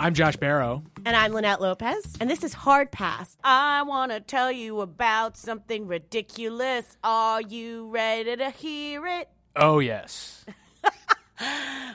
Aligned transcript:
I'm 0.00 0.14
Josh 0.14 0.36
Barro. 0.36 0.82
And 1.04 1.16
I'm 1.16 1.32
Linette 1.32 1.60
Lopez. 1.60 2.14
And 2.20 2.30
this 2.30 2.44
is 2.44 2.54
Hard 2.54 2.92
Pass. 2.92 3.36
I 3.42 3.82
want 3.82 4.12
to 4.12 4.20
tell 4.20 4.52
you 4.52 4.80
about 4.80 5.36
something 5.36 5.86
ridiculous. 5.88 6.96
Are 7.02 7.40
you 7.42 7.88
ready 7.88 8.36
to 8.36 8.50
hear 8.50 9.06
it? 9.06 9.28
Oh, 9.56 9.78
yes. 9.80 10.44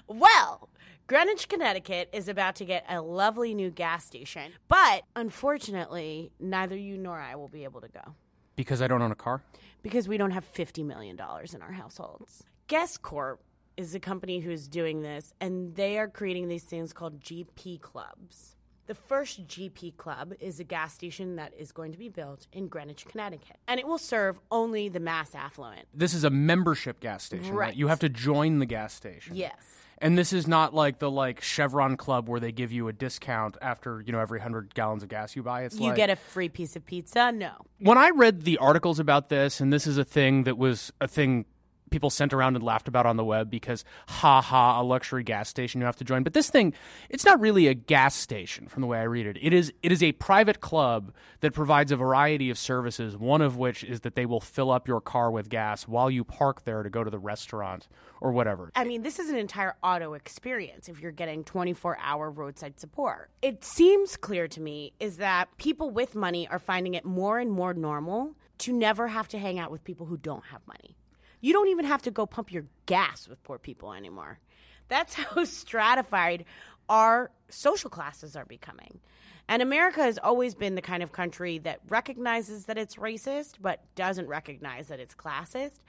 Well, 0.07 0.69
Greenwich, 1.07 1.49
Connecticut 1.49 2.09
is 2.13 2.29
about 2.29 2.55
to 2.57 2.65
get 2.65 2.85
a 2.87 3.01
lovely 3.01 3.53
new 3.53 3.69
gas 3.69 4.05
station. 4.05 4.53
But 4.69 5.03
unfortunately, 5.17 6.31
neither 6.39 6.77
you 6.77 6.97
nor 6.97 7.19
I 7.19 7.35
will 7.35 7.49
be 7.49 7.65
able 7.65 7.81
to 7.81 7.89
go 7.89 8.15
Because 8.55 8.81
I 8.81 8.87
don't 8.87 9.01
own 9.01 9.11
a 9.11 9.15
car? 9.15 9.41
because 9.81 10.07
we 10.07 10.15
don't 10.15 10.31
have 10.31 10.45
$50 10.53 10.85
million 10.85 11.17
in 11.53 11.61
our 11.61 11.71
households. 11.73 12.43
Guess 12.67 12.97
Corp 12.97 13.41
is 13.77 13.95
a 13.95 13.99
company 13.99 14.39
who's 14.39 14.67
doing 14.67 15.01
this, 15.01 15.33
and 15.41 15.75
they 15.75 15.97
are 15.97 16.07
creating 16.07 16.47
these 16.47 16.63
things 16.63 16.93
called 16.93 17.19
GP 17.19 17.81
clubs. 17.81 18.55
The 18.85 18.95
first 18.95 19.47
GP 19.47 19.95
club 19.95 20.33
is 20.41 20.59
a 20.59 20.65
gas 20.65 20.93
station 20.93 21.37
that 21.37 21.53
is 21.57 21.71
going 21.71 21.93
to 21.93 21.97
be 21.97 22.09
built 22.09 22.47
in 22.51 22.67
Greenwich, 22.67 23.05
Connecticut, 23.05 23.57
and 23.67 23.79
it 23.79 23.87
will 23.87 23.97
serve 23.97 24.39
only 24.51 24.89
the 24.89 24.99
mass 24.99 25.33
affluent. 25.33 25.87
This 25.93 26.13
is 26.13 26.25
a 26.25 26.29
membership 26.29 26.99
gas 26.99 27.23
station, 27.23 27.51
right? 27.51 27.67
Right. 27.67 27.75
You 27.75 27.87
have 27.87 27.99
to 27.99 28.09
join 28.09 28.59
the 28.59 28.65
gas 28.65 28.93
station. 28.93 29.35
Yes. 29.37 29.55
And 29.99 30.17
this 30.17 30.33
is 30.33 30.49
not 30.49 30.73
like 30.73 30.99
the 30.99 31.09
like 31.09 31.39
Chevron 31.39 31.95
Club 31.95 32.27
where 32.27 32.41
they 32.41 32.51
give 32.51 32.73
you 32.73 32.89
a 32.89 32.93
discount 32.93 33.55
after, 33.61 34.03
you 34.05 34.11
know, 34.11 34.19
every 34.19 34.39
100 34.39 34.75
gallons 34.75 35.01
of 35.01 35.07
gas 35.07 35.33
you 35.33 35.43
buy. 35.43 35.63
It's 35.63 35.75
You 35.75 35.87
like 35.87 35.95
get 35.95 36.09
a 36.09 36.17
free 36.17 36.49
piece 36.49 36.75
of 36.75 36.85
pizza? 36.85 37.31
No. 37.31 37.53
when 37.79 37.97
I 37.97 38.09
read 38.09 38.41
the 38.41 38.57
articles 38.57 38.99
about 38.99 39.29
this, 39.29 39.61
and 39.61 39.71
this 39.71 39.87
is 39.87 39.97
a 39.97 40.03
thing 40.03 40.43
that 40.43 40.57
was 40.57 40.91
a 40.99 41.07
thing 41.07 41.45
people 41.93 42.09
sent 42.09 42.33
around 42.33 42.55
and 42.55 42.65
laughed 42.65 42.87
about 42.87 43.05
on 43.05 43.17
the 43.17 43.23
web 43.23 43.51
because, 43.51 43.85
ha 44.07 44.41
ha, 44.41 44.81
a 44.81 44.83
luxury 44.83 45.23
gas 45.23 45.47
station 45.47 45.79
you 45.79 45.85
have 45.85 45.95
to 45.95 46.03
join. 46.03 46.23
But 46.23 46.33
this 46.33 46.49
thing, 46.49 46.73
it's 47.07 47.23
not 47.23 47.39
really 47.39 47.67
a 47.67 47.75
gas 47.75 48.15
station 48.15 48.67
from 48.67 48.81
the 48.81 48.87
way 48.87 48.97
I 48.97 49.03
read 49.03 49.27
it. 49.27 49.37
It 49.39 49.53
is 49.53 49.71
it 49.83 49.91
is 49.91 50.01
a 50.01 50.11
private 50.13 50.59
club 50.59 51.13
that 51.41 51.53
provides 51.53 51.91
a 51.91 51.95
variety 51.95 52.49
of 52.49 52.57
services. 52.57 53.15
One 53.15 53.41
of 53.41 53.57
which 53.57 53.83
is 53.83 54.01
that 54.01 54.15
they 54.15 54.25
will 54.25 54.41
fill 54.41 54.71
up 54.71 54.87
your 54.87 55.01
car 55.01 55.29
with 55.29 55.49
gas 55.49 55.87
while 55.87 56.09
you 56.09 56.23
park 56.23 56.63
there 56.63 56.81
to 56.81 56.89
go 56.89 57.03
to 57.03 57.11
the 57.11 57.19
restaurant 57.19 57.87
or 58.19 58.31
whatever. 58.31 58.71
I 58.75 58.85
mean, 58.85 59.03
this 59.03 59.19
is 59.19 59.29
an 59.29 59.37
entire 59.37 59.75
auto 59.83 60.13
experience 60.13 60.89
if 60.89 60.99
you're 60.99 61.11
getting 61.11 61.43
24 61.43 61.99
hour 62.01 62.31
roadside 62.31 62.79
support. 62.79 63.29
It 63.43 63.63
seems 63.63 64.17
clear 64.17 64.47
to 64.47 64.59
me 64.59 64.93
is 64.99 65.17
that 65.17 65.55
people 65.57 65.91
with 65.91 66.15
money 66.15 66.47
are 66.47 66.57
finding 66.57 66.95
it 66.95 67.05
more 67.05 67.37
and 67.37 67.51
more 67.51 67.75
normal 67.75 68.35
to 68.59 68.73
never 68.73 69.09
have 69.09 69.27
to 69.27 69.37
hang 69.37 69.59
out 69.59 69.69
with 69.69 69.83
people 69.83 70.07
who 70.07 70.17
don't 70.17 70.45
have 70.45 70.61
money. 70.65 70.97
You 71.43 71.51
don't 71.51 71.67
even 71.67 71.83
have 71.83 72.01
to 72.03 72.11
go 72.11 72.25
pump 72.25 72.53
your 72.53 72.63
gas 72.85 73.27
with 73.27 73.43
poor 73.43 73.59
people 73.59 73.91
anymore. 73.91 74.39
That's 74.87 75.13
how 75.15 75.43
stratified 75.43 76.45
our 76.87 77.31
social 77.49 77.89
classes 77.89 78.37
are 78.37 78.45
becoming. 78.45 79.01
And 79.49 79.61
America 79.61 80.01
has 80.01 80.17
always 80.17 80.55
been 80.55 80.75
the 80.75 80.81
kind 80.81 81.03
of 81.03 81.11
country 81.11 81.57
that 81.59 81.81
recognizes 81.89 82.63
that 82.65 82.77
it's 82.77 82.95
racist, 82.95 83.55
but 83.59 83.83
doesn't 83.93 84.27
recognize 84.27 84.87
that 84.87 85.01
it's 85.01 85.13
classist. 85.13 85.79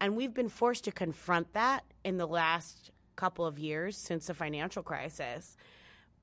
And 0.00 0.16
we've 0.16 0.32
been 0.32 0.48
forced 0.48 0.84
to 0.84 0.90
confront 0.90 1.52
that 1.52 1.84
in 2.02 2.16
the 2.16 2.26
last 2.26 2.90
couple 3.14 3.44
of 3.44 3.58
years 3.58 3.98
since 3.98 4.28
the 4.28 4.34
financial 4.34 4.82
crisis. 4.82 5.54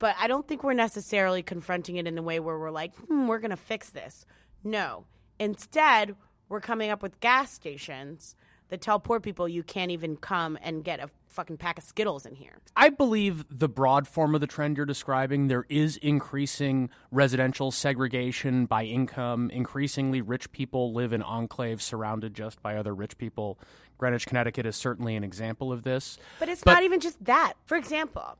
But 0.00 0.16
I 0.18 0.26
don't 0.26 0.48
think 0.48 0.64
we're 0.64 0.72
necessarily 0.72 1.44
confronting 1.44 1.98
it 1.98 2.08
in 2.08 2.16
the 2.16 2.22
way 2.22 2.40
where 2.40 2.58
we're 2.58 2.72
like, 2.72 2.96
hmm, 2.96 3.28
we're 3.28 3.38
going 3.38 3.52
to 3.52 3.56
fix 3.56 3.90
this. 3.90 4.26
No. 4.64 5.04
Instead, 5.38 6.16
we're 6.48 6.60
coming 6.60 6.90
up 6.90 7.00
with 7.00 7.20
gas 7.20 7.52
stations 7.52 8.34
that 8.72 8.80
tell 8.80 8.98
poor 8.98 9.20
people 9.20 9.46
you 9.46 9.62
can't 9.62 9.90
even 9.90 10.16
come 10.16 10.58
and 10.62 10.82
get 10.82 10.98
a 10.98 11.10
fucking 11.28 11.58
pack 11.58 11.76
of 11.76 11.84
Skittles 11.84 12.24
in 12.24 12.34
here. 12.34 12.54
I 12.74 12.88
believe 12.88 13.44
the 13.50 13.68
broad 13.68 14.08
form 14.08 14.34
of 14.34 14.40
the 14.40 14.46
trend 14.46 14.78
you're 14.78 14.86
describing, 14.86 15.48
there 15.48 15.66
is 15.68 15.98
increasing 15.98 16.88
residential 17.10 17.70
segregation 17.70 18.64
by 18.64 18.84
income. 18.84 19.50
Increasingly, 19.50 20.22
rich 20.22 20.50
people 20.52 20.94
live 20.94 21.12
in 21.12 21.20
enclaves 21.20 21.82
surrounded 21.82 22.32
just 22.32 22.62
by 22.62 22.76
other 22.76 22.94
rich 22.94 23.18
people. 23.18 23.58
Greenwich, 23.98 24.26
Connecticut 24.26 24.64
is 24.64 24.74
certainly 24.74 25.16
an 25.16 25.22
example 25.22 25.70
of 25.70 25.82
this. 25.82 26.16
But 26.38 26.48
it's 26.48 26.64
But- 26.64 26.72
not 26.72 26.82
even 26.82 26.98
just 26.98 27.22
that. 27.26 27.52
For 27.66 27.76
example, 27.76 28.38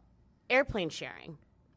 airplane 0.49 0.89
sharing. 0.89 1.37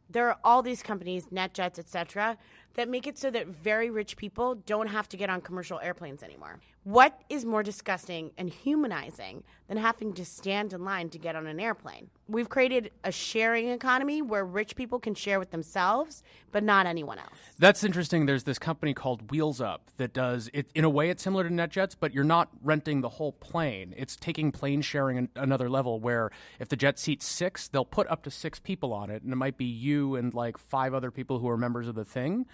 There 0.09 0.29
are 0.29 0.37
all 0.45 0.61
these 0.61 0.81
companies, 0.81 1.25
NetJets, 1.27 1.77
etc., 1.77 2.37
that 2.75 2.87
make 2.87 3.07
it 3.07 3.17
so 3.17 3.31
that 3.31 3.47
very 3.47 3.89
rich 3.89 4.15
people 4.15 4.55
don't 4.55 4.87
have 4.87 5.09
to 5.09 5.17
get 5.17 5.29
on 5.29 5.41
commercial 5.41 5.79
airplanes 5.79 6.23
anymore. 6.23 6.59
What 6.83 7.19
is 7.29 7.45
more 7.45 7.63
disgusting 7.63 8.29
and 8.37 8.47
humanizing 8.47 9.43
than 9.67 9.77
having 9.77 10.13
to 10.13 10.23
stand 10.23 10.71
in 10.71 10.85
line 10.85 11.09
to 11.09 11.17
get 11.17 11.35
on 11.35 11.47
an 11.47 11.59
airplane? 11.59 12.11
We've 12.27 12.47
created 12.47 12.91
a 13.03 13.11
sharing 13.11 13.69
economy 13.69 14.21
where 14.21 14.45
rich 14.45 14.75
people 14.75 14.99
can 14.99 15.15
share 15.15 15.39
with 15.39 15.49
themselves, 15.49 16.21
but 16.51 16.63
not 16.63 16.85
anyone 16.85 17.17
else. 17.17 17.39
That's 17.57 17.83
interesting. 17.83 18.27
There's 18.27 18.43
this 18.43 18.59
company 18.59 18.93
called 18.93 19.31
Wheels 19.31 19.59
Up 19.61 19.89
that 19.97 20.13
does 20.13 20.47
it. 20.53 20.69
In 20.75 20.83
a 20.83 20.89
way, 20.89 21.09
it's 21.09 21.23
similar 21.23 21.43
to 21.43 21.49
NetJets, 21.49 21.95
but 21.99 22.13
you're 22.13 22.23
not 22.23 22.49
renting 22.61 23.01
the 23.01 23.09
whole 23.09 23.31
plane. 23.31 23.95
It's 23.97 24.15
taking 24.15 24.51
plane 24.51 24.81
sharing 24.81 25.17
an, 25.17 25.29
another 25.35 25.69
level. 25.69 25.99
Where 25.99 26.29
if 26.59 26.69
the 26.69 26.75
jet 26.75 26.99
seats 26.99 27.25
six, 27.25 27.67
they'll 27.67 27.83
put 27.83 28.07
up 28.11 28.21
to 28.23 28.31
six 28.31 28.59
people 28.59 28.93
on 28.93 29.09
it, 29.09 29.23
and 29.23 29.33
it 29.33 29.37
might 29.37 29.57
be 29.57 29.65
you 29.65 30.15
and 30.15 30.33
like 30.35 30.59
five 30.59 30.93
other 30.93 31.09
people 31.09 31.39
who 31.39 31.49
are 31.49 31.57
members 31.57 31.87
of 31.87 31.95
the 31.95 32.05
thing. 32.05 32.45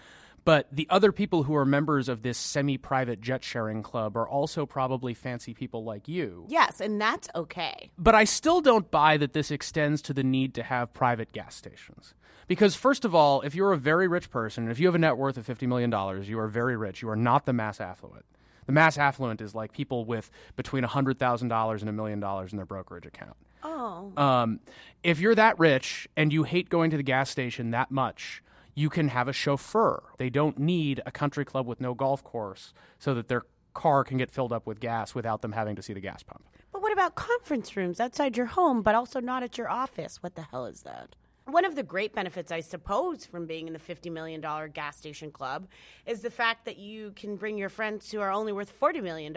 But 0.44 0.68
the 0.72 0.88
other 0.90 1.12
people 1.12 1.44
who 1.44 1.56
are 1.56 1.66
members 1.66 2.10
of 2.10 2.24
this 2.24 2.38
semi-private 2.38 3.22
jet 3.22 3.44
sharing 3.44 3.84
club 3.84 4.18
are 4.18 4.28
also 4.28 4.66
probably 4.66 5.14
fancy 5.14 5.54
people 5.54 5.84
like 5.84 6.08
you. 6.08 6.46
Yes, 6.50 6.82
and 6.82 7.00
that's 7.00 7.30
okay. 7.36 7.92
But 7.98 8.16
I 8.16 8.24
still 8.24 8.60
don't 8.60 8.90
buy 8.90 9.18
that 9.18 9.34
this 9.34 9.52
extends 9.52 10.02
to 10.04 10.14
the 10.14 10.24
need 10.24 10.56
to 10.56 10.64
have 10.64 10.94
private 10.94 11.32
gas 11.32 11.56
stations. 11.56 12.16
Because, 12.48 12.76
first 12.76 13.06
of 13.06 13.14
all, 13.14 13.42
if 13.42 13.54
you're 13.54 13.72
a 13.72 13.78
very 13.78 14.08
rich 14.08 14.32
person, 14.32 14.70
if 14.70 14.80
you 14.80 14.88
have 14.88 14.96
a 14.96 15.00
net 15.00 15.16
worth 15.16 15.38
of 15.38 15.46
$50 15.46 15.68
million, 15.68 15.92
you 16.24 16.40
are 16.40 16.48
very 16.48 16.76
rich. 16.76 17.02
You 17.02 17.10
are 17.10 17.16
not 17.16 17.46
the 17.46 17.54
mass 17.54 17.80
affluent. 17.80 18.26
The 18.66 18.74
mass 18.74 18.98
affluent 18.98 19.42
is 19.42 19.54
like 19.54 19.72
people 19.72 20.06
with 20.06 20.32
between 20.56 20.84
$100,000 20.84 21.80
and 21.80 21.90
a 21.90 21.94
million 21.94 22.20
dollars 22.20 22.52
in 22.52 22.58
their 22.58 22.66
brokerage 22.66 23.06
account. 23.06 23.36
Oh. 23.64 24.12
Um, 24.18 24.60
if 25.04 25.20
you're 25.20 25.36
that 25.36 25.60
rich 25.60 26.08
and 26.18 26.34
you 26.34 26.44
hate 26.44 26.70
going 26.70 26.92
to 26.92 26.98
the 26.98 27.04
gas 27.04 27.30
station 27.30 27.72
that 27.72 27.92
much, 27.92 28.42
you 28.76 28.90
can 28.90 29.10
have 29.10 29.28
a 29.28 29.34
chauffeur. 29.34 30.04
They 30.18 30.30
don't 30.30 30.58
need 30.58 31.02
a 31.06 31.12
country 31.12 31.46
club 31.46 31.68
with 31.68 31.82
no 31.82 31.94
golf 31.94 32.24
course 32.24 32.74
so 33.00 33.14
that 33.14 33.28
their 33.28 33.44
car 33.74 34.04
can 34.04 34.18
get 34.18 34.32
filled 34.32 34.52
up 34.52 34.66
with 34.68 34.80
gas 34.80 35.16
without 35.16 35.42
them 35.42 35.54
having 35.54 35.76
to 35.76 35.82
see 35.82 35.94
the 35.94 36.00
gas 36.00 36.24
pump. 36.24 36.44
But 36.72 36.82
what 36.82 36.92
about 36.92 37.16
conference 37.16 37.76
rooms 37.76 38.00
outside 38.00 38.38
your 38.38 38.48
home, 38.48 38.82
but 38.82 38.96
also 38.96 39.20
not 39.20 39.44
at 39.44 39.58
your 39.58 39.70
office? 39.70 40.22
What 40.22 40.36
the 40.36 40.44
hell 40.44 40.66
is 40.66 40.84
that? 40.84 41.16
One 41.46 41.66
of 41.66 41.76
the 41.76 41.84
great 41.84 42.14
benefits, 42.14 42.52
I 42.52 42.60
suppose, 42.60 43.26
from 43.26 43.48
being 43.48 43.68
in 43.68 43.74
the 43.74 43.80
$50 43.80 44.12
million 44.12 44.42
gas 44.74 44.96
station 44.96 45.32
club 45.32 45.68
is 46.06 46.22
the 46.22 46.30
fact 46.30 46.66
that 46.66 46.78
you 46.78 47.12
can 47.16 47.36
bring 47.36 47.58
your 47.58 47.68
friends 47.68 48.12
who 48.12 48.22
are 48.22 48.32
only 48.32 48.54
worth 48.54 48.80
$40 48.80 49.02
million 49.02 49.36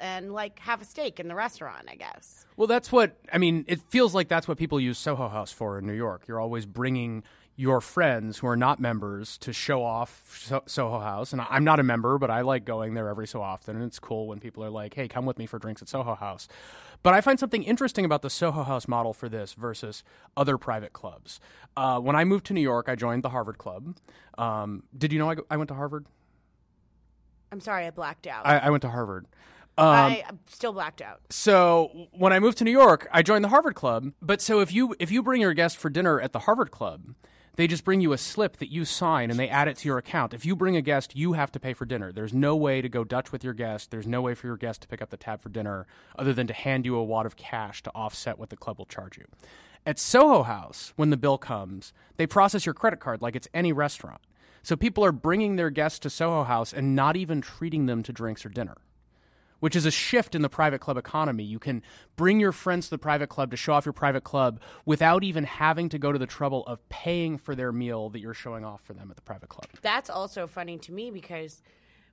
and, 0.00 0.32
like, 0.32 0.58
have 0.60 0.80
a 0.80 0.84
steak 0.84 1.20
in 1.20 1.28
the 1.28 1.34
restaurant, 1.34 1.88
I 1.88 1.94
guess. 1.96 2.46
Well, 2.56 2.66
that's 2.66 2.90
what 2.90 3.16
I 3.32 3.38
mean. 3.38 3.64
It 3.68 3.80
feels 3.90 4.14
like 4.14 4.28
that's 4.28 4.48
what 4.48 4.56
people 4.56 4.80
use 4.80 4.98
Soho 4.98 5.28
House 5.28 5.52
for 5.52 5.78
in 5.78 5.86
New 5.86 5.92
York. 5.92 6.22
You're 6.26 6.40
always 6.40 6.64
bringing 6.64 7.22
your 7.54 7.80
friends 7.80 8.38
who 8.38 8.46
are 8.46 8.56
not 8.56 8.80
members 8.80 9.36
to 9.38 9.52
show 9.52 9.84
off 9.84 10.38
so- 10.42 10.62
Soho 10.66 10.98
House. 11.00 11.32
And 11.32 11.42
I'm 11.50 11.64
not 11.64 11.78
a 11.78 11.82
member, 11.82 12.16
but 12.18 12.30
I 12.30 12.40
like 12.40 12.64
going 12.64 12.94
there 12.94 13.08
every 13.08 13.26
so 13.26 13.42
often. 13.42 13.76
And 13.76 13.84
it's 13.84 13.98
cool 13.98 14.26
when 14.26 14.40
people 14.40 14.64
are 14.64 14.70
like, 14.70 14.94
hey, 14.94 15.06
come 15.06 15.26
with 15.26 15.38
me 15.38 15.46
for 15.46 15.58
drinks 15.58 15.82
at 15.82 15.88
Soho 15.88 16.14
House. 16.14 16.48
But 17.02 17.14
I 17.14 17.20
find 17.20 17.38
something 17.38 17.62
interesting 17.62 18.04
about 18.04 18.22
the 18.22 18.30
Soho 18.30 18.62
House 18.62 18.88
model 18.88 19.12
for 19.12 19.28
this 19.28 19.52
versus 19.54 20.02
other 20.36 20.56
private 20.56 20.92
clubs. 20.92 21.40
Uh, 21.76 21.98
when 22.00 22.16
I 22.16 22.24
moved 22.24 22.46
to 22.46 22.54
New 22.54 22.60
York, 22.60 22.88
I 22.88 22.94
joined 22.94 23.22
the 23.22 23.30
Harvard 23.30 23.58
Club. 23.58 23.96
Um, 24.38 24.84
did 24.96 25.12
you 25.12 25.18
know 25.18 25.28
I, 25.28 25.34
go- 25.34 25.46
I 25.50 25.56
went 25.56 25.68
to 25.68 25.74
Harvard? 25.74 26.06
I'm 27.50 27.60
sorry, 27.60 27.86
I 27.86 27.90
blacked 27.90 28.26
out. 28.26 28.46
I, 28.46 28.58
I 28.58 28.70
went 28.70 28.82
to 28.82 28.88
Harvard. 28.88 29.26
Um, 29.78 29.86
I, 29.88 30.24
I'm 30.28 30.38
still 30.46 30.72
blacked 30.72 31.00
out. 31.02 31.20
so 31.30 32.08
when 32.12 32.32
I 32.32 32.40
moved 32.40 32.58
to 32.58 32.64
New 32.64 32.70
York, 32.70 33.08
I 33.12 33.22
joined 33.22 33.42
the 33.44 33.48
Harvard 33.48 33.74
Club. 33.74 34.12
But 34.20 34.40
so 34.42 34.60
if 34.60 34.72
you 34.72 34.94
if 34.98 35.10
you 35.10 35.22
bring 35.22 35.40
your 35.40 35.54
guest 35.54 35.78
for 35.78 35.88
dinner 35.90 36.20
at 36.20 36.32
the 36.32 36.40
Harvard 36.40 36.70
Club, 36.70 37.14
they 37.56 37.66
just 37.66 37.84
bring 37.84 38.00
you 38.00 38.12
a 38.12 38.18
slip 38.18 38.56
that 38.58 38.70
you 38.70 38.84
sign 38.84 39.30
and 39.30 39.38
they 39.38 39.48
add 39.48 39.68
it 39.68 39.76
to 39.78 39.88
your 39.88 39.98
account. 39.98 40.32
If 40.32 40.46
you 40.46 40.56
bring 40.56 40.76
a 40.76 40.82
guest, 40.82 41.14
you 41.14 41.34
have 41.34 41.52
to 41.52 41.60
pay 41.60 41.74
for 41.74 41.84
dinner. 41.84 42.10
There's 42.10 42.32
no 42.32 42.56
way 42.56 42.80
to 42.80 42.88
go 42.88 43.04
Dutch 43.04 43.30
with 43.30 43.44
your 43.44 43.52
guest. 43.52 43.90
There's 43.90 44.06
no 44.06 44.22
way 44.22 44.34
for 44.34 44.46
your 44.46 44.56
guest 44.56 44.82
to 44.82 44.88
pick 44.88 45.02
up 45.02 45.10
the 45.10 45.16
tab 45.16 45.42
for 45.42 45.50
dinner 45.50 45.86
other 46.18 46.32
than 46.32 46.46
to 46.46 46.54
hand 46.54 46.86
you 46.86 46.96
a 46.96 47.04
wad 47.04 47.26
of 47.26 47.36
cash 47.36 47.82
to 47.82 47.90
offset 47.94 48.38
what 48.38 48.50
the 48.50 48.56
club 48.56 48.78
will 48.78 48.86
charge 48.86 49.18
you. 49.18 49.26
At 49.84 49.98
Soho 49.98 50.44
House, 50.44 50.92
when 50.96 51.10
the 51.10 51.16
bill 51.16 51.38
comes, 51.38 51.92
they 52.16 52.26
process 52.26 52.64
your 52.64 52.74
credit 52.74 53.00
card 53.00 53.20
like 53.20 53.36
it's 53.36 53.48
any 53.52 53.72
restaurant. 53.72 54.20
So 54.62 54.76
people 54.76 55.04
are 55.04 55.12
bringing 55.12 55.56
their 55.56 55.70
guests 55.70 55.98
to 56.00 56.10
Soho 56.10 56.44
House 56.44 56.72
and 56.72 56.94
not 56.94 57.16
even 57.16 57.40
treating 57.40 57.86
them 57.86 58.02
to 58.04 58.12
drinks 58.12 58.46
or 58.46 58.48
dinner 58.48 58.76
which 59.62 59.76
is 59.76 59.86
a 59.86 59.92
shift 59.92 60.34
in 60.34 60.42
the 60.42 60.48
private 60.48 60.80
club 60.80 60.96
economy. 60.96 61.44
You 61.44 61.60
can 61.60 61.82
bring 62.16 62.40
your 62.40 62.50
friends 62.50 62.86
to 62.86 62.90
the 62.90 62.98
private 62.98 63.28
club 63.28 63.52
to 63.52 63.56
show 63.56 63.74
off 63.74 63.86
your 63.86 63.92
private 63.92 64.24
club 64.24 64.60
without 64.84 65.22
even 65.22 65.44
having 65.44 65.88
to 65.90 66.00
go 66.00 66.10
to 66.10 66.18
the 66.18 66.26
trouble 66.26 66.66
of 66.66 66.80
paying 66.88 67.38
for 67.38 67.54
their 67.54 67.70
meal 67.70 68.10
that 68.10 68.18
you're 68.18 68.34
showing 68.34 68.64
off 68.64 68.82
for 68.82 68.92
them 68.92 69.08
at 69.08 69.14
the 69.14 69.22
private 69.22 69.48
club. 69.48 69.66
That's 69.80 70.10
also 70.10 70.48
funny 70.48 70.78
to 70.78 70.92
me 70.92 71.12
because 71.12 71.62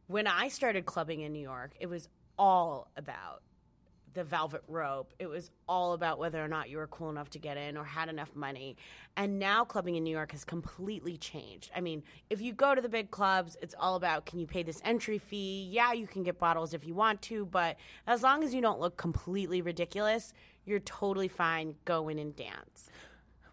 when 0.06 0.28
I 0.28 0.50
started 0.50 0.86
clubbing 0.86 1.22
in 1.22 1.34
New 1.34 1.42
York, 1.42 1.72
it 1.80 1.88
was 1.88 2.07
all 2.38 2.92
about 2.96 3.42
the 4.14 4.24
velvet 4.24 4.64
rope. 4.68 5.14
It 5.20 5.28
was 5.28 5.52
all 5.68 5.94
about 5.94 6.20
whether 6.20 6.44
or 6.44 6.48
not 6.48 6.70
you 6.70 6.78
were 6.78 6.88
cool 6.88 7.10
enough 7.10 7.30
to 7.32 7.40
get 7.40 7.58
in 7.58 7.78
or 7.78 7.84
had 7.84 8.10
enough 8.10 8.36
money. 8.36 8.78
And 9.16 9.40
now 9.40 9.64
clubbing 9.64 9.96
in 9.96 10.04
New 10.04 10.12
York 10.12 10.32
has 10.32 10.44
completely 10.44 11.18
changed. 11.18 11.72
I 11.76 11.82
mean, 11.82 12.04
if 12.30 12.42
you 12.42 12.54
go 12.54 12.76
to 12.76 12.82
the 12.82 12.90
big 12.90 13.12
clubs, 13.12 13.58
it's 13.62 13.76
all 13.80 13.96
about 13.96 14.26
can 14.26 14.40
you 14.40 14.48
pay 14.48 14.64
this 14.64 14.82
entry 14.84 15.18
fee? 15.18 15.70
Yeah, 15.72 15.94
you 15.94 16.08
can 16.08 16.24
get 16.24 16.40
bottles 16.40 16.74
if 16.74 16.86
you 16.86 16.94
want 16.94 17.22
to, 17.24 17.46
but 17.46 17.78
as 18.08 18.24
long 18.24 18.44
as 18.44 18.54
you 18.54 18.62
don't 18.62 18.80
look 18.80 18.98
completely 18.98 19.62
ridiculous, 19.62 20.34
you're 20.66 20.80
totally 20.80 21.28
fine. 21.28 21.76
Go 21.86 22.10
in 22.10 22.20
and 22.20 22.36
dance. 22.36 22.90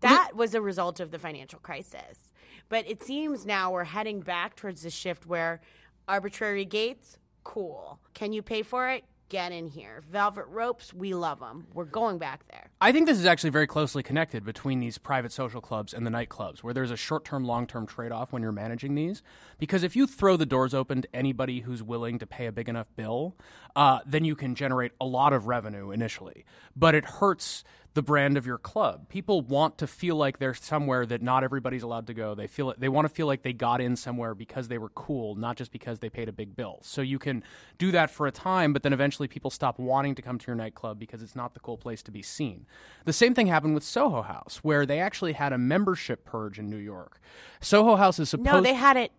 That 0.00 0.32
was 0.34 0.54
a 0.54 0.60
result 0.60 1.00
of 1.00 1.10
the 1.10 1.18
financial 1.18 1.58
crisis. 1.58 2.32
But 2.68 2.88
it 2.88 3.02
seems 3.02 3.46
now 3.46 3.72
we're 3.72 3.84
heading 3.84 4.20
back 4.20 4.56
towards 4.56 4.82
the 4.82 4.90
shift 4.90 5.26
where 5.26 5.60
arbitrary 6.08 6.64
gates, 6.64 7.18
cool. 7.44 7.98
Can 8.14 8.32
you 8.32 8.42
pay 8.42 8.62
for 8.62 8.88
it? 8.90 9.04
Get 9.28 9.50
in 9.50 9.66
here. 9.66 10.04
Velvet 10.08 10.44
ropes, 10.48 10.94
we 10.94 11.12
love 11.12 11.40
them. 11.40 11.66
We're 11.74 11.84
going 11.84 12.18
back 12.18 12.46
there. 12.48 12.70
I 12.80 12.92
think 12.92 13.06
this 13.06 13.18
is 13.18 13.26
actually 13.26 13.50
very 13.50 13.66
closely 13.66 14.04
connected 14.04 14.44
between 14.44 14.78
these 14.78 14.98
private 14.98 15.32
social 15.32 15.60
clubs 15.60 15.92
and 15.92 16.06
the 16.06 16.12
nightclubs, 16.12 16.60
where 16.60 16.72
there's 16.72 16.92
a 16.92 16.96
short 16.96 17.24
term, 17.24 17.44
long 17.44 17.66
term 17.66 17.88
trade 17.88 18.12
off 18.12 18.32
when 18.32 18.40
you're 18.40 18.52
managing 18.52 18.94
these. 18.94 19.24
Because 19.58 19.82
if 19.82 19.96
you 19.96 20.06
throw 20.06 20.36
the 20.36 20.46
doors 20.46 20.74
open 20.74 21.02
to 21.02 21.08
anybody 21.12 21.58
who's 21.58 21.82
willing 21.82 22.20
to 22.20 22.26
pay 22.26 22.46
a 22.46 22.52
big 22.52 22.68
enough 22.68 22.86
bill, 22.94 23.34
uh, 23.74 23.98
then 24.06 24.24
you 24.24 24.36
can 24.36 24.54
generate 24.54 24.92
a 25.00 25.04
lot 25.04 25.32
of 25.32 25.48
revenue 25.48 25.90
initially. 25.90 26.44
But 26.76 26.94
it 26.94 27.04
hurts 27.04 27.64
the 27.96 28.02
brand 28.02 28.36
of 28.36 28.44
your 28.44 28.58
club. 28.58 29.08
People 29.08 29.40
want 29.40 29.78
to 29.78 29.86
feel 29.86 30.16
like 30.16 30.38
they're 30.38 30.52
somewhere 30.52 31.06
that 31.06 31.22
not 31.22 31.42
everybody's 31.42 31.82
allowed 31.82 32.06
to 32.08 32.14
go. 32.14 32.34
They 32.34 32.46
feel 32.46 32.74
they 32.76 32.90
want 32.90 33.08
to 33.08 33.08
feel 33.12 33.26
like 33.26 33.42
they 33.42 33.54
got 33.54 33.80
in 33.80 33.96
somewhere 33.96 34.34
because 34.34 34.68
they 34.68 34.76
were 34.76 34.90
cool, 34.90 35.34
not 35.34 35.56
just 35.56 35.72
because 35.72 36.00
they 36.00 36.10
paid 36.10 36.28
a 36.28 36.32
big 36.32 36.54
bill. 36.54 36.78
So 36.82 37.00
you 37.00 37.18
can 37.18 37.42
do 37.78 37.90
that 37.92 38.10
for 38.10 38.26
a 38.26 38.30
time, 38.30 38.74
but 38.74 38.82
then 38.82 38.92
eventually 38.92 39.28
people 39.28 39.50
stop 39.50 39.78
wanting 39.78 40.14
to 40.14 40.20
come 40.20 40.38
to 40.38 40.46
your 40.46 40.56
nightclub 40.56 40.98
because 40.98 41.22
it's 41.22 41.34
not 41.34 41.54
the 41.54 41.60
cool 41.60 41.78
place 41.78 42.02
to 42.02 42.10
be 42.10 42.20
seen. 42.20 42.66
The 43.06 43.14
same 43.14 43.32
thing 43.32 43.46
happened 43.46 43.72
with 43.72 43.82
Soho 43.82 44.20
House, 44.20 44.60
where 44.62 44.84
they 44.84 45.00
actually 45.00 45.32
had 45.32 45.54
a 45.54 45.58
membership 45.58 46.26
purge 46.26 46.58
in 46.58 46.68
New 46.68 46.76
York. 46.76 47.18
Soho 47.60 47.96
House 47.96 48.18
is 48.18 48.28
supposed 48.28 48.52
No, 48.52 48.60
they 48.60 48.74
had 48.74 48.98
it 48.98 49.10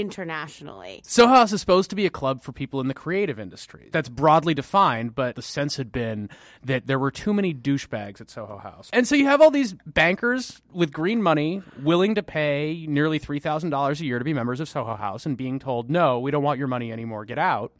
internationally. 0.00 1.00
Soho 1.04 1.34
House 1.34 1.52
is 1.52 1.60
supposed 1.60 1.90
to 1.90 1.96
be 1.96 2.06
a 2.06 2.10
club 2.10 2.42
for 2.42 2.52
people 2.52 2.80
in 2.80 2.88
the 2.88 2.94
creative 2.94 3.38
industry. 3.38 3.88
That's 3.92 4.08
broadly 4.08 4.54
defined, 4.54 5.14
but 5.14 5.36
the 5.36 5.42
sense 5.42 5.76
had 5.76 5.92
been 5.92 6.30
that 6.64 6.86
there 6.86 6.98
were 6.98 7.10
too 7.10 7.34
many 7.34 7.52
douchebags 7.54 8.20
at 8.20 8.30
Soho 8.30 8.58
House. 8.58 8.88
And 8.92 9.06
so 9.06 9.14
you 9.14 9.26
have 9.26 9.40
all 9.40 9.50
these 9.50 9.74
bankers 9.86 10.60
with 10.72 10.92
green 10.92 11.22
money 11.22 11.62
willing 11.82 12.14
to 12.14 12.22
pay 12.22 12.86
nearly 12.88 13.20
$3,000 13.20 14.00
a 14.00 14.04
year 14.04 14.18
to 14.18 14.24
be 14.24 14.32
members 14.32 14.60
of 14.60 14.68
Soho 14.68 14.96
House 14.96 15.26
and 15.26 15.36
being 15.36 15.58
told, 15.58 15.90
no, 15.90 16.18
we 16.18 16.30
don't 16.30 16.42
want 16.42 16.58
your 16.58 16.68
money 16.68 16.92
anymore, 16.92 17.24
get 17.24 17.38
out. 17.38 17.72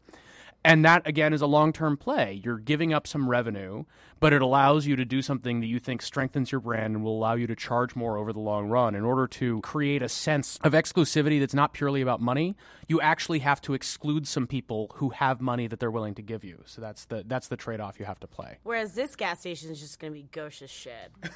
And 0.68 0.84
that, 0.84 1.06
again, 1.06 1.32
is 1.32 1.40
a 1.40 1.46
long 1.46 1.72
term 1.72 1.96
play. 1.96 2.42
You're 2.44 2.58
giving 2.58 2.92
up 2.92 3.06
some 3.06 3.30
revenue, 3.30 3.84
but 4.20 4.34
it 4.34 4.42
allows 4.42 4.86
you 4.86 4.96
to 4.96 5.04
do 5.06 5.22
something 5.22 5.60
that 5.60 5.66
you 5.66 5.78
think 5.78 6.02
strengthens 6.02 6.52
your 6.52 6.60
brand 6.60 6.94
and 6.94 7.02
will 7.02 7.16
allow 7.16 7.36
you 7.36 7.46
to 7.46 7.56
charge 7.56 7.96
more 7.96 8.18
over 8.18 8.34
the 8.34 8.38
long 8.38 8.68
run. 8.68 8.94
In 8.94 9.02
order 9.02 9.26
to 9.26 9.62
create 9.62 10.02
a 10.02 10.10
sense 10.10 10.58
of 10.62 10.74
exclusivity 10.74 11.40
that's 11.40 11.54
not 11.54 11.72
purely 11.72 12.02
about 12.02 12.20
money, 12.20 12.54
you 12.86 13.00
actually 13.00 13.38
have 13.38 13.62
to 13.62 13.72
exclude 13.72 14.28
some 14.28 14.46
people 14.46 14.92
who 14.96 15.08
have 15.08 15.40
money 15.40 15.68
that 15.68 15.80
they're 15.80 15.90
willing 15.90 16.14
to 16.16 16.22
give 16.22 16.44
you. 16.44 16.62
So 16.66 16.82
that's 16.82 17.06
the, 17.06 17.24
that's 17.26 17.48
the 17.48 17.56
trade 17.56 17.80
off 17.80 17.98
you 17.98 18.04
have 18.04 18.20
to 18.20 18.26
play. 18.26 18.58
Whereas 18.62 18.92
this 18.92 19.16
gas 19.16 19.40
station 19.40 19.70
is 19.70 19.80
just 19.80 19.98
going 19.98 20.12
to 20.12 20.18
be 20.18 20.28
gauche 20.30 20.60
as 20.60 20.70
shit. 20.70 21.12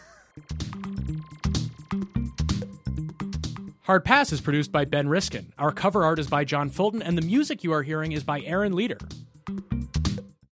Hard 3.92 4.06
Pass 4.06 4.32
is 4.32 4.40
produced 4.40 4.72
by 4.72 4.86
Ben 4.86 5.06
Riskin. 5.06 5.52
Our 5.58 5.70
cover 5.70 6.02
art 6.02 6.18
is 6.18 6.26
by 6.26 6.44
John 6.44 6.70
Fulton, 6.70 7.02
and 7.02 7.18
the 7.18 7.20
music 7.20 7.62
you 7.62 7.74
are 7.74 7.82
hearing 7.82 8.12
is 8.12 8.24
by 8.24 8.40
Aaron 8.40 8.74
Leader. 8.74 8.96